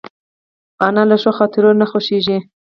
[0.87, 2.37] انا له ښو خاطرو نه خوښېږي